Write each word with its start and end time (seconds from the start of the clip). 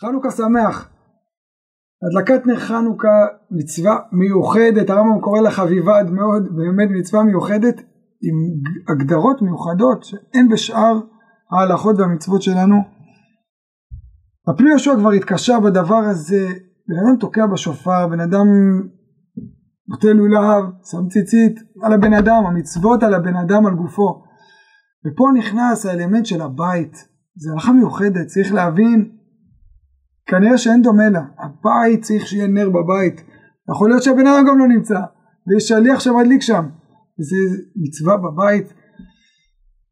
חנוכה 0.00 0.30
שמח. 0.30 0.88
הדלקת 2.02 2.46
נר 2.46 2.58
חנוכה 2.58 3.26
מצווה 3.50 3.98
מיוחדת, 4.12 4.90
הרמב"ם 4.90 5.20
קורא 5.20 5.40
לה 5.40 5.50
חביבה 5.50 5.98
עד 5.98 6.10
מאוד, 6.10 6.42
באמת 6.56 6.88
מצווה 6.98 7.22
מיוחדת 7.22 7.76
עם 8.22 8.36
הגדרות 8.88 9.42
מיוחדות 9.42 10.04
שאין 10.04 10.48
בשאר 10.48 11.00
ההלכות 11.52 11.98
והמצוות 11.98 12.42
שלנו. 12.42 12.76
הפני 14.48 14.70
יהושע 14.70 14.94
כבר 14.98 15.10
התקשה 15.10 15.60
בדבר 15.60 16.02
הזה, 16.10 16.46
בן 16.88 16.96
אדם 17.06 17.16
תוקע 17.20 17.46
בשופר, 17.46 18.06
בן 18.06 18.20
אדם 18.20 18.46
נוטה 19.88 20.08
לולב, 20.08 20.64
שם 20.90 21.08
ציצית 21.08 21.54
על 21.82 21.92
הבן 21.92 22.12
אדם, 22.12 22.46
המצוות 22.46 23.02
על 23.02 23.14
הבן 23.14 23.36
אדם 23.36 23.66
על 23.66 23.74
גופו. 23.74 24.22
ופה 25.06 25.24
נכנס 25.38 25.86
האלמנט 25.86 26.26
של 26.26 26.42
הבית, 26.42 27.08
זו 27.36 27.52
הלכה 27.52 27.72
מיוחדת, 27.72 28.26
צריך 28.26 28.54
להבין, 28.54 29.15
כנראה 30.26 30.58
שאין 30.58 30.82
דומה 30.82 31.08
לה, 31.08 31.22
הבית 31.38 32.02
צריך 32.02 32.26
שיהיה 32.26 32.46
נר 32.46 32.70
בבית, 32.70 33.22
יכול 33.70 33.88
להיות 33.88 34.02
שהבן 34.02 34.26
אדם 34.26 34.44
גם 34.48 34.58
לא 34.58 34.68
נמצא, 34.68 35.00
ויש 35.46 35.68
שליח 35.68 36.00
שמדליק 36.00 36.42
שם, 36.42 36.64
וזה 37.20 37.36
מצווה 37.76 38.16
בבית. 38.16 38.72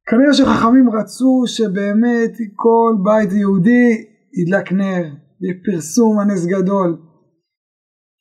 כנראה 0.07 0.35
שחכמים 0.35 0.91
רצו 0.91 1.43
שבאמת 1.47 2.33
כל 2.57 2.97
בית 3.05 3.33
יהודי 3.33 4.05
ידלק 4.35 4.73
נר, 4.73 5.05
יהיה 5.41 5.55
פרסום 5.65 6.19
הנס 6.19 6.47
גדול, 6.47 6.97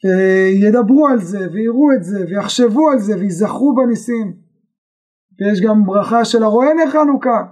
וידברו 0.06 1.08
על 1.08 1.20
זה, 1.20 1.48
ויראו 1.54 1.94
את 1.98 2.04
זה, 2.04 2.26
ויחשבו 2.30 2.90
על 2.90 3.00
זה, 3.00 3.18
ויזכרו 3.18 3.76
בניסים. 3.76 4.34
ויש 5.40 5.62
גם 5.62 5.86
ברכה 5.86 6.26
של 6.26 6.44
הרואה 6.44 6.74
נר 6.74 6.92
חנוכה. 6.92 7.44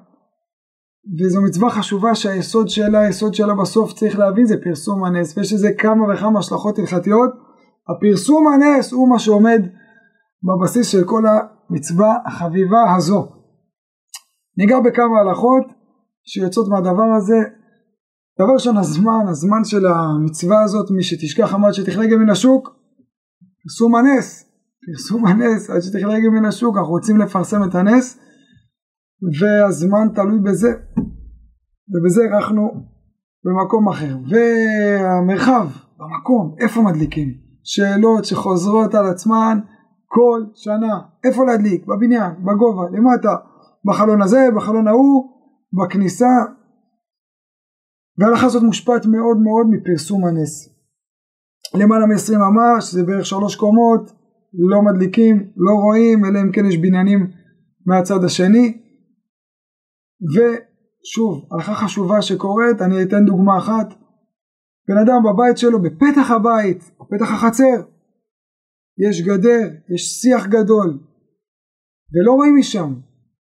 וזו 1.20 1.42
מצווה 1.42 1.70
חשובה 1.70 2.16
שהיסוד 2.16 2.70
שלה, 2.70 3.00
היסוד 3.00 3.34
שלה 3.34 3.54
בסוף 3.56 3.94
צריך 3.94 4.20
להבין 4.20 4.46
זה 4.46 4.56
פרסום 4.64 5.04
הנס, 5.04 5.38
ויש 5.38 5.54
לזה 5.54 5.70
כמה 5.78 6.14
וכמה 6.14 6.40
השלכות 6.40 6.80
הלכתיות. 6.80 7.30
הפרסום 7.90 8.48
הנס 8.48 8.92
הוא 8.92 9.10
מה 9.10 9.20
שעומד 9.20 9.62
בבסיס 10.44 10.88
של 10.88 11.04
כל 11.04 11.24
המצווה 11.26 12.18
החביבה 12.26 12.96
הזו. 12.96 13.28
ניגע 14.58 14.80
בכמה 14.80 15.20
הלכות 15.20 15.64
שיוצאות 16.26 16.68
מהדבר 16.70 17.10
הזה. 17.18 17.40
דבר 18.40 18.54
ראשון 18.54 18.78
הזמן, 18.78 19.28
הזמן 19.28 19.64
של 19.64 19.86
המצווה 19.88 20.64
הזאת, 20.64 20.92
מי 20.92 21.04
שתשכח 21.04 21.54
עמד 21.54 21.72
שתכלה 21.72 22.18
מן 22.18 22.30
השוק, 22.30 22.70
פרסום 23.64 23.96
הנס, 23.96 24.46
פרסום 24.86 25.26
הנס, 25.26 25.70
עד 25.70 25.82
שתכלה 25.82 26.20
מן 26.20 26.46
השוק, 26.46 26.78
אנחנו 26.78 26.92
רוצים 26.92 27.18
לפרסם 27.18 27.64
את 27.64 27.76
הנס, 27.76 28.20
והזמן 29.40 30.08
תלוי 30.16 30.40
בזה, 30.40 30.70
ובזה 31.92 32.22
אנחנו 32.38 32.72
במקום 33.46 33.90
אחר. 33.90 34.18
והמרחב, 34.30 35.68
במקום, 36.00 36.56
איפה 36.60 36.82
מדליקים? 36.82 37.34
שאלות 37.64 38.26
שחוזרות 38.26 38.96
על 38.96 39.06
עצמן 39.06 39.60
כל 40.08 40.44
שנה, 40.56 41.00
איפה 41.24 41.46
להדליק? 41.46 41.86
בבניין, 41.86 42.32
בגובה, 42.32 42.84
למטה, 42.92 43.36
בחלון 43.86 44.22
הזה, 44.22 44.48
בחלון 44.56 44.88
ההוא, 44.88 45.32
בכניסה, 45.74 46.30
וההלכה 48.18 48.46
הזאת 48.46 48.64
מושפעת 48.64 49.06
מאוד 49.06 49.38
מאוד 49.38 49.68
מפרסום 49.70 50.26
הנס. 50.26 50.70
למעלה 51.74 52.06
מ-20 52.06 52.36
אמה, 52.36 52.82
שזה 52.82 53.04
בערך 53.04 53.26
שלוש 53.26 53.56
קומות, 53.56 54.12
לא 54.54 54.82
מדליקים, 54.82 55.52
לא 55.58 55.72
רואים, 55.72 56.26
אלא 56.26 56.42
אם 56.42 56.52
כן 56.52 56.66
יש 56.66 56.78
בניינים 56.78 57.28
מהצד 57.86 58.24
השני. 58.24 58.81
ושוב, 60.34 61.48
הלכה 61.52 61.74
חשובה 61.74 62.22
שקורית, 62.22 62.82
אני 62.82 63.04
אתן 63.04 63.26
דוגמה 63.26 63.58
אחת. 63.58 63.88
בן 64.88 64.98
אדם 64.98 65.24
בבית 65.24 65.58
שלו, 65.58 65.82
בפתח 65.82 66.32
הבית, 66.32 66.92
או 67.00 67.06
פתח 67.10 67.32
החצר, 67.32 67.82
יש 69.08 69.22
גדר, 69.22 69.70
יש 69.94 70.02
שיח 70.02 70.48
גדול, 70.48 71.00
ולא 72.14 72.32
רואים 72.32 72.56
משם. 72.60 72.94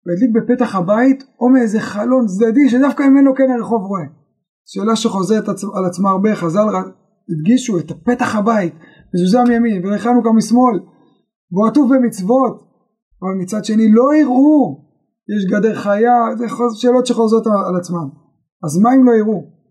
והדליק 0.06 0.32
בפתח 0.36 0.76
הבית, 0.76 1.24
או 1.40 1.50
מאיזה 1.50 1.80
חלון 1.80 2.26
צדדי 2.26 2.70
שדווקא 2.70 3.04
ממנו 3.04 3.36
כן 3.36 3.52
הרחוב 3.52 3.82
רואה. 3.82 4.04
שאלה 4.66 4.96
שחוזרת 4.96 5.50
על 5.50 5.86
עצמה 5.86 6.10
הרבה, 6.10 6.36
חז"ל 6.36 6.60
הדגישו 7.30 7.80
את 7.80 7.92
הפתח 7.92 8.36
הבית, 8.36 8.74
מזוזה 9.16 9.44
מימין 9.48 9.86
ולחנוכה 9.86 10.32
משמאל, 10.32 10.80
והוא 11.52 11.68
עטוף 11.68 11.92
במצוות, 11.92 12.62
אבל 13.22 13.34
מצד 13.42 13.66
שני 13.66 13.92
לא 13.92 14.16
יראו, 14.16 14.91
יש 15.36 15.46
גדר 15.46 15.76
חיה, 15.76 16.16
זה 16.38 16.46
שאלות 16.76 17.06
שחוזרות 17.06 17.48
על 17.48 17.76
עצמן, 17.80 18.08
אז 18.64 18.78
מה 18.78 18.90
אם 18.96 19.06
לא 19.06 19.12
יראו? 19.12 19.62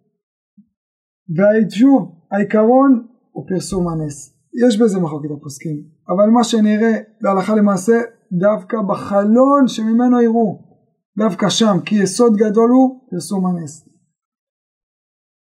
ושוב, 1.36 2.02
העיקרון 2.30 3.06
הוא 3.30 3.44
פרסום 3.48 3.88
הנס, 3.88 4.36
יש 4.66 4.80
בזה 4.80 5.00
מחלוקת 5.00 5.28
הפוסקים, 5.36 5.76
אבל 6.08 6.30
מה 6.30 6.44
שנראה 6.44 6.92
להלכה 7.20 7.54
למעשה, 7.54 8.00
דווקא 8.32 8.76
בחלון 8.88 9.68
שממנו 9.68 10.22
יראו, 10.22 10.70
דווקא 11.18 11.48
שם, 11.48 11.76
כי 11.84 11.94
יסוד 11.94 12.36
גדול 12.36 12.70
הוא 12.70 13.00
פרסום 13.10 13.46
הנס. 13.46 13.88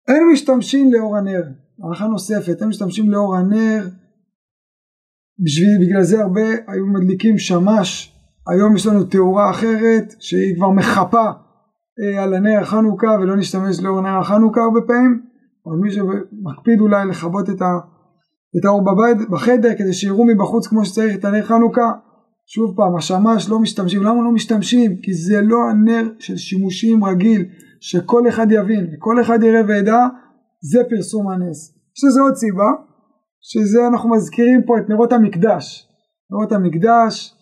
אין 0.07 0.23
משתמשים 0.33 0.93
לאור 0.93 1.17
הנר, 1.17 1.43
הערכה 1.83 2.07
נוספת, 2.07 2.61
אין 2.61 2.69
משתמשים 2.69 3.09
לאור 3.09 3.35
הנר, 3.35 3.87
בשביל, 5.43 5.77
בגלל 5.81 6.03
זה 6.03 6.21
הרבה 6.21 6.41
היו 6.67 6.85
מדליקים 6.85 7.37
שמש, 7.37 8.20
היום 8.47 8.75
יש 8.75 8.87
לנו 8.87 9.03
תאורה 9.03 9.49
אחרת 9.49 10.13
שהיא 10.19 10.55
כבר 10.55 10.69
מחפה 10.69 11.25
אה, 11.99 12.23
על 12.23 12.33
הנר 12.33 12.59
החנוכה 12.61 13.17
ולא 13.21 13.35
נשתמש 13.35 13.79
לאור 13.79 14.01
נר 14.01 14.17
החנוכה 14.19 14.61
הרבה 14.61 14.79
פעמים, 14.87 15.21
אבל 15.65 15.75
מי 15.75 15.91
שמקפיד 15.91 16.79
אולי 16.79 17.05
לכבות 17.05 17.49
את, 17.49 17.61
ה, 17.61 17.77
את 18.59 18.65
האור 18.65 18.81
בבית, 18.81 19.29
בחדר 19.29 19.69
כדי 19.77 19.93
שיראו 19.93 20.25
מבחוץ 20.25 20.67
כמו 20.67 20.85
שצריך 20.85 21.15
את 21.15 21.25
הנר 21.25 21.45
חנוכה, 21.45 21.91
שוב 22.45 22.73
פעם 22.75 22.95
השמש 22.95 23.49
לא 23.49 23.59
משתמשים, 23.59 24.03
למה 24.03 24.23
לא 24.23 24.31
משתמשים? 24.31 24.95
כי 25.01 25.13
זה 25.13 25.41
לא 25.41 25.57
הנר 25.69 26.09
של 26.19 26.37
שימושים 26.37 27.03
רגיל 27.03 27.45
שכל 27.79 28.27
אחד 28.27 28.47
יבין 28.51 28.87
וכל 28.93 29.21
אחד 29.21 29.43
יראה 29.43 29.61
וידע 29.67 30.07
זה 30.61 30.81
פרסום 30.89 31.29
הנס. 31.29 31.77
יש 31.97 32.03
לזה 32.03 32.21
עוד 32.21 32.35
סיבה 32.35 32.71
שזה 33.41 33.87
אנחנו 33.87 34.09
מזכירים 34.09 34.61
פה 34.65 34.77
את 34.77 34.89
נרות 34.89 35.13
המקדש. 35.13 35.87
נרות 36.31 36.51
המקדש 36.51 37.35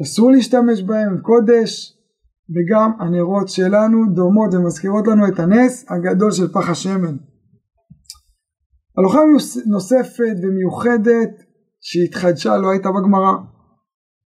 שאסור 0.00 0.30
להשתמש 0.30 0.82
בהם 0.82 1.20
קודש 1.20 1.96
וגם 2.54 2.90
הנרות 3.00 3.48
שלנו 3.48 3.98
דומות 4.14 4.54
ומזכירות 4.54 5.06
לנו 5.06 5.28
את 5.28 5.38
הנס 5.38 5.86
הגדול 5.90 6.32
של 6.32 6.48
פח 6.48 6.70
השמן. 6.70 7.16
הלוכה 8.98 9.18
נוספת 9.66 10.36
ומיוחדת 10.42 11.30
שהתחדשה 11.80 12.56
לא 12.56 12.70
הייתה 12.70 12.88
בגמרא. 12.90 13.36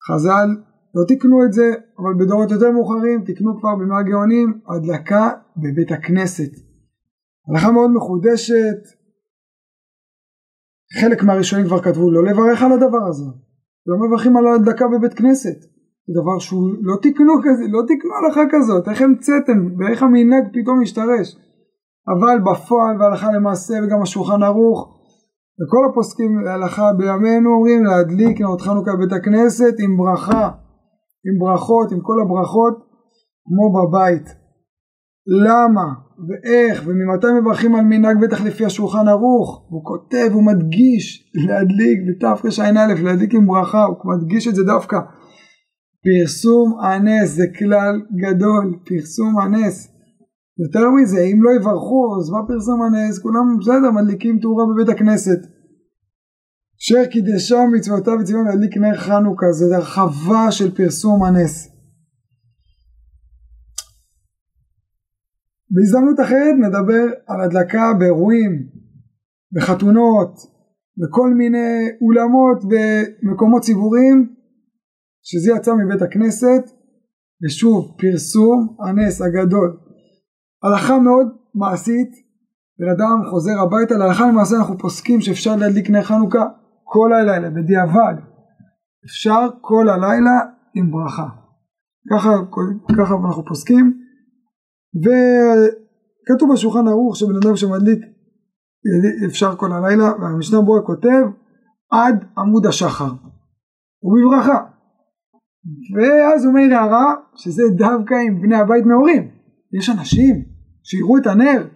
חז"ל 0.07 0.49
לא 0.95 1.03
תיקנו 1.07 1.45
את 1.45 1.53
זה, 1.53 1.71
אבל 1.99 2.13
בדורות 2.19 2.51
יותר 2.51 2.71
מאוחרים 2.71 3.23
תיקנו 3.25 3.59
כבר 3.59 3.75
במאה 3.75 3.99
הגאונים 3.99 4.61
הדלקה 4.67 5.29
בבית 5.57 5.91
הכנסת. 5.91 6.51
הלכה 7.49 7.71
מאוד 7.71 7.91
מחודשת, 7.91 8.79
חלק 11.01 11.23
מהראשונים 11.23 11.65
כבר 11.65 11.81
כתבו 11.81 12.11
לא 12.11 12.25
לברך 12.25 12.61
על 12.61 12.71
הדבר 12.71 13.07
הזה, 13.09 13.25
לא 13.87 13.95
מברכים 14.01 14.37
על 14.37 14.47
הדלקה 14.47 14.85
בבית 14.87 15.13
כנסת, 15.13 15.59
זה 16.07 16.13
דבר 16.21 16.39
שהוא 16.39 16.63
לא 16.81 16.95
תיקנו 17.01 17.33
כזה, 17.43 17.63
לא 17.69 17.81
תיקנו 17.87 18.11
הלכה 18.15 18.41
כזאת, 18.51 18.87
איך 18.87 19.01
המצאתם 19.01 19.59
ואיך 19.77 20.03
המנהג 20.03 20.43
פתאום 20.53 20.81
השתרש, 20.81 21.27
אבל 22.13 22.39
בפועל 22.39 23.01
והלכה 23.01 23.31
למעשה 23.31 23.73
וגם 23.83 24.01
השולחן 24.01 24.43
ערוך 24.43 24.79
וכל 25.59 25.83
הפוסקים 25.89 26.39
להלכה 26.45 26.93
בימינו 26.97 27.49
אומרים 27.49 27.85
להדליק 27.85 28.41
נאות 28.41 28.61
חנוכה 28.61 28.91
בבית 28.95 29.13
הכנסת 29.13 29.75
עם 29.79 29.97
ברכה 29.97 30.49
עם 31.25 31.39
ברכות, 31.39 31.91
עם 31.91 31.99
כל 32.01 32.17
הברכות, 32.21 32.77
כמו 33.45 33.65
בבית. 33.75 34.27
למה 35.45 36.02
ואיך 36.27 36.83
וממתי 36.85 37.27
מברכים 37.41 37.75
על 37.75 37.85
מנהג 37.85 38.17
בטח 38.21 38.41
לפי 38.41 38.65
השולחן 38.65 39.07
ערוך? 39.07 39.65
הוא 39.69 39.85
כותב 39.85 40.29
הוא 40.33 40.43
מדגיש 40.43 41.31
להדליק 41.47 41.99
בתרע"א 42.07 42.71
להדליק 43.03 43.33
עם 43.33 43.47
ברכה 43.47 43.83
הוא 43.83 44.15
מדגיש 44.15 44.47
את 44.47 44.55
זה 44.55 44.63
דווקא. 44.63 44.97
פרסום 46.03 46.79
הנס 46.83 47.29
זה 47.29 47.43
כלל 47.59 48.01
גדול 48.21 48.75
פרסום 48.85 49.39
הנס. 49.39 49.89
יותר 50.59 50.89
מזה 50.91 51.21
אם 51.21 51.43
לא 51.43 51.49
יברכו 51.55 52.15
אז 52.19 52.29
מה 52.29 52.47
פרסום 52.47 52.81
הנס? 52.81 53.19
כולם 53.19 53.57
בסדר 53.59 53.91
מדליקים 53.91 54.39
תאורה 54.39 54.63
בבית 54.65 54.89
הכנסת. 54.89 55.39
אשר 56.81 57.05
קידשה 57.11 57.65
מצוותיו 57.73 58.13
וציווה 58.21 58.43
להדליק 58.43 58.77
נר 58.77 58.97
חנוכה 58.97 59.51
זה 59.51 59.75
הרחבה 59.75 60.51
של 60.51 60.75
פרסום 60.75 61.23
הנס. 61.23 61.72
בהזדמנות 65.73 66.19
אחרת 66.19 66.55
נדבר 66.59 67.05
על 67.27 67.41
הדלקה 67.41 67.93
באירועים, 67.99 68.51
בחתונות, 69.55 70.33
בכל 70.97 71.29
מיני 71.33 71.89
אולמות 72.01 72.63
ומקומות 72.63 73.61
ציבוריים 73.61 74.35
שזה 75.23 75.51
יצא 75.51 75.73
מבית 75.73 76.01
הכנסת 76.01 76.63
ושוב 77.45 77.95
פרסום 77.97 78.75
הנס 78.85 79.21
הגדול. 79.21 79.77
הלכה 80.63 80.99
מאוד 80.99 81.27
מעשית 81.55 82.11
בן 82.79 82.89
אדם 82.89 83.29
חוזר 83.29 83.59
הביתה, 83.59 83.97
להלכה 83.97 84.27
למעשה 84.27 84.55
אנחנו 84.55 84.77
פוסקים 84.77 85.21
שאפשר 85.21 85.55
להדליק 85.55 85.89
נר 85.89 86.01
חנוכה 86.01 86.45
כל 86.83 87.13
הלילה, 87.13 87.49
בדיעבד. 87.49 88.15
אפשר 89.05 89.47
כל 89.61 89.89
הלילה 89.89 90.39
עם 90.75 90.91
ברכה. 90.91 91.27
ככה, 92.11 92.29
ככה 92.97 93.13
אנחנו 93.27 93.45
פוסקים. 93.45 94.02
וכתוב 94.95 96.53
בשולחן 96.53 96.87
ערוך 96.87 97.15
שבן 97.15 97.35
אדם 97.43 97.55
שמדליק 97.55 97.99
אפשר 99.25 99.55
כל 99.55 99.71
הלילה, 99.71 100.11
והמשנה 100.21 100.61
ברורה 100.61 100.81
כותב 100.81 101.25
עד 101.91 102.25
עמוד 102.37 102.65
השחר. 102.65 103.11
ובברכה. 104.03 104.65
ואז 105.95 106.45
הוא 106.45 106.53
מעיר 106.53 106.75
הערה 106.75 107.13
שזה 107.35 107.63
דווקא 107.77 108.13
עם 108.13 108.41
בני 108.41 108.55
הבית 108.55 108.85
נאורים. 108.85 109.31
יש 109.77 109.89
אנשים 109.89 110.35
שיראו 110.83 111.17
את 111.17 111.27
הנר, 111.27 111.67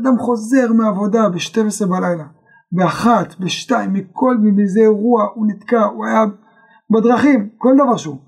אדם 0.00 0.18
חוזר 0.18 0.72
מעבודה 0.72 1.28
ב-12 1.28 1.86
בלילה, 1.86 2.26
באחת, 2.72 3.38
בשתיים, 3.40 3.92
מכל, 3.92 4.36
מזה 4.42 4.80
אירוע, 4.80 5.22
הוא 5.34 5.46
נתקע, 5.46 5.84
הוא 5.84 6.06
היה 6.06 6.24
בדרכים, 6.90 7.48
כל 7.56 7.74
דבר 7.74 7.96
שהוא. 7.96 8.18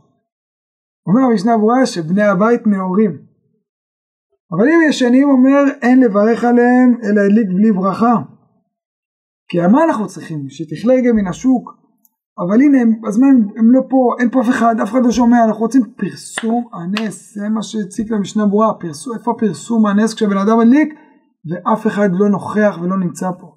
אומר 1.06 1.20
המשנה 1.31 1.58
ברורה 1.58 1.87
שבני 1.87 2.23
הבית 2.23 2.67
נאורים. 2.67 3.31
אבל 4.52 4.69
אם 4.69 4.88
ישנים 4.88 5.28
אומר 5.28 5.64
אין 5.82 6.00
לברך 6.00 6.44
עליהם 6.44 6.94
אלא 7.02 7.20
הדליק 7.20 7.49
בלי 7.49 7.72
ברכה. 7.72 8.16
כי 9.49 9.66
מה 9.72 9.84
אנחנו 9.84 10.06
צריכים? 10.06 10.46
שתכלה 10.49 10.94
רגע 10.94 11.12
מן 11.12 11.26
השוק 11.26 11.82
אבל 12.38 12.60
הנה, 12.62 12.78
אז 13.08 13.19
מה 13.19 13.26
הם, 13.26 13.49
הם 13.56 13.72
לא 13.72 13.81
פה, 13.88 14.14
אין 14.20 14.31
פה 14.31 14.40
אף 14.40 14.49
אחד, 14.49 14.75
אף 14.82 14.90
אחד 14.90 15.04
לא 15.04 15.10
שומע, 15.10 15.44
אנחנו 15.44 15.60
רוצים 15.60 15.82
פרסום 15.96 16.69
הנס, 16.72 17.34
זה 17.34 17.49
מה 17.49 17.62
שהציג 17.62 18.12
למשנה 18.12 18.46
ברורה, 18.46 18.75
פרסום, 18.75 19.14
איפה 19.19 19.34
פרסום 19.38 19.87
הנס 19.87 20.14
כשבן 20.14 20.37
אדם 20.37 20.58
מדליק 20.58 20.94
ואף 21.50 21.87
אחד 21.87 22.08
לא 22.12 22.28
נוכח 22.28 22.78
ולא 22.82 22.99
נמצא 22.99 23.31
פה. 23.40 23.54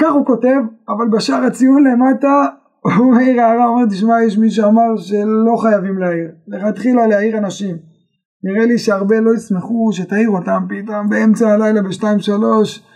כך 0.00 0.12
הוא 0.12 0.26
כותב, 0.26 0.60
אבל 0.88 1.08
בשער 1.12 1.44
הציון 1.44 1.84
למטה 1.84 2.44
הוא 2.98 3.14
מעיר 3.14 3.40
הערה, 3.40 3.66
אומר 3.66 3.86
תשמע 3.86 4.22
יש 4.22 4.38
מי 4.38 4.50
שאמר 4.50 4.96
שלא 4.96 5.56
חייבים 5.62 5.98
להעיר, 5.98 6.30
לכתחילה 6.46 7.06
להעיר 7.06 7.38
אנשים. 7.38 7.93
נראה 8.44 8.66
לי 8.66 8.78
שהרבה 8.78 9.20
לא 9.20 9.34
ישמחו 9.34 9.90
שתעיר 9.92 10.30
אותם 10.30 10.62
פתאום 10.68 11.08
באמצע 11.08 11.48
הלילה 11.48 11.82
בשתיים 11.82 12.18
שלוש. 12.18 12.86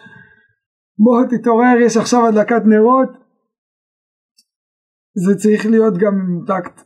בוא 0.98 1.24
תתעורר 1.30 1.76
יש 1.80 1.96
עכשיו 1.96 2.26
הדלקת 2.26 2.62
נרות. 2.66 3.08
זה 5.26 5.36
צריך 5.36 5.66
להיות 5.66 5.98
גם 5.98 6.14
עם 6.14 6.44
טקט 6.46 6.82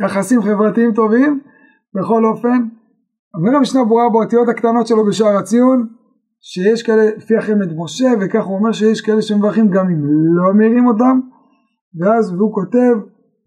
ויחסים 0.00 0.42
חברתיים 0.42 0.94
טובים 0.94 1.40
בכל 1.94 2.24
אופן. 2.24 2.68
אומר 3.34 3.56
המשנה 3.56 3.84
ברורה 3.84 4.10
באותיות 4.12 4.48
הקטנות 4.48 4.86
שלו 4.86 5.06
בשער 5.06 5.36
הציון 5.38 5.88
שיש 6.40 6.82
כאלה 6.82 7.10
לפי 7.16 7.36
החמד 7.36 7.72
משה 7.76 8.08
וכך 8.20 8.44
הוא 8.44 8.58
אומר 8.58 8.72
שיש 8.72 9.00
כאלה 9.00 9.22
שמברכים 9.22 9.70
גם 9.70 9.86
אם 9.86 10.02
לא 10.36 10.54
מרים 10.54 10.86
אותם. 10.86 11.20
ואז 12.00 12.32
הוא 12.32 12.54
כותב 12.54 12.94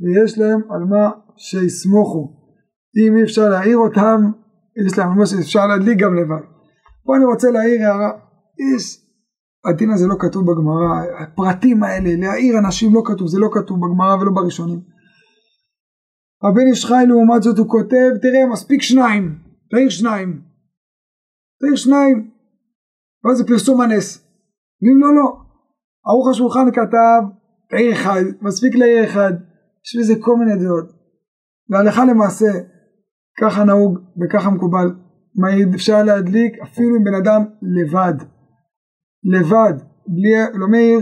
ויש 0.01 0.37
להם 0.37 0.61
על 0.69 0.83
מה 0.83 1.09
שיסמוכו 1.37 2.38
אם 2.97 3.17
אי 3.17 3.23
אפשר 3.23 3.49
להעיר 3.49 3.77
אותם 3.77 4.31
יש 4.85 4.97
להם 4.97 5.11
על 5.11 5.17
מה 5.17 5.25
שאפשר 5.25 5.67
להדליק 5.67 5.99
גם 5.99 6.15
לבד 6.15 6.45
פה 7.03 7.15
אני 7.15 7.25
רוצה 7.25 7.51
להעיר 7.51 7.81
הערה 7.81 8.11
יש 8.75 9.09
הדין 9.65 9.91
הזה 9.91 10.07
לא 10.07 10.15
כתוב 10.19 10.43
בגמרא, 10.51 11.23
הפרטים 11.23 11.83
האלה, 11.83 12.09
להעיר 12.17 12.59
אנשים 12.59 12.93
לא 12.93 13.01
כתוב, 13.05 13.27
זה 13.27 13.39
לא 13.39 13.49
כתוב 13.53 13.77
בגמרא 13.77 14.15
ולא 14.15 14.31
בראשונים. 14.31 14.79
הבן 16.43 16.67
איש 16.71 16.85
חי 16.85 17.03
לעומת 17.07 17.43
זאת 17.43 17.57
הוא 17.57 17.69
כותב, 17.69 18.09
תראה 18.21 18.45
מספיק 18.51 18.81
שניים, 18.81 19.39
תעיר 19.71 19.89
שניים, 19.89 20.41
תעיר 21.59 21.75
שניים, 21.75 22.31
ואז 23.23 23.37
זה 23.37 23.47
פרסום 23.47 23.81
הנס. 23.81 24.27
אם 24.83 25.01
לא 25.01 25.15
לא, 25.15 25.37
ערוך 26.05 26.29
השולחן 26.31 26.71
כתב 26.71 27.21
תעיר 27.69 27.93
אחד, 27.93 28.21
מספיק 28.41 28.75
להעיר 28.75 29.03
אחד, 29.03 29.33
יש 29.85 29.95
בזה 29.99 30.13
כל 30.19 30.35
מיני 30.37 30.65
דעות. 30.65 30.85
והלכה 31.69 32.05
למעשה, 32.05 32.45
ככה 33.41 33.63
נהוג 33.63 33.99
וככה 34.21 34.49
מקובל, 34.49 34.95
מה 35.35 35.47
אפשר 35.75 36.03
להדליק 36.03 36.53
אפילו 36.63 36.95
עם 36.95 37.03
בן 37.03 37.13
אדם 37.13 37.45
לבד. 37.61 38.13
לבד, 39.23 39.73
בלי, 40.07 40.59
לא 40.59 40.67
מאיר, 40.67 40.99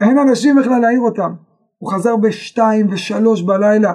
אין 0.00 0.18
אנשים 0.18 0.56
בכלל 0.56 0.80
להעיר 0.80 1.00
אותם. 1.00 1.34
הוא 1.78 1.92
חזר 1.92 2.16
בשתיים 2.16 2.86
ושלוש 2.90 3.42
בלילה, 3.42 3.92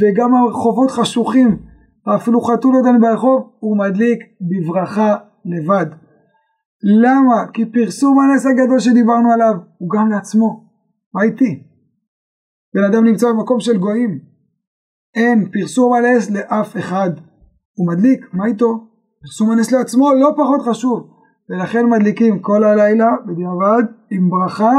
וגם 0.00 0.34
הרחובות 0.34 0.90
חשוכים, 0.90 1.58
אפילו 2.16 2.40
חתול 2.40 2.74
עוד 2.74 2.86
אין 2.86 3.00
ברחוב, 3.00 3.50
הוא 3.58 3.78
מדליק 3.78 4.18
בברכה 4.40 5.16
לבד. 5.44 5.86
למה? 6.82 7.46
כי 7.52 7.72
פרסום 7.72 8.18
הנס 8.20 8.46
הגדול 8.46 8.78
שדיברנו 8.78 9.32
עליו 9.32 9.54
הוא 9.78 9.90
גם 9.90 10.08
לעצמו. 10.08 10.64
מה 11.14 11.22
איתי? 11.22 11.62
בן 12.74 12.84
אדם 12.84 13.04
נמצא 13.04 13.28
במקום 13.28 13.60
של 13.60 13.78
גויים. 13.78 14.31
אין 15.14 15.50
פרסום 15.52 15.94
הנס 15.94 16.30
לאף 16.30 16.76
אחד. 16.76 17.10
הוא 17.74 17.88
מדליק, 17.88 18.26
מה 18.32 18.46
איתו? 18.46 18.86
פרסום 19.22 19.50
הנס 19.50 19.72
לעצמו 19.72 20.14
לא 20.14 20.30
פחות 20.36 20.60
חשוב. 20.68 21.08
ולכן 21.50 21.86
מדליקים 21.86 22.38
כל 22.38 22.64
הלילה 22.64 23.10
בדיעבד 23.26 23.82
עם 24.10 24.30
ברכה 24.30 24.72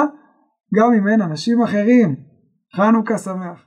גם 0.76 0.94
אם 0.94 1.08
אין 1.08 1.22
אנשים 1.22 1.62
אחרים. 1.62 2.16
חנוכה 2.76 3.18
שמח. 3.18 3.66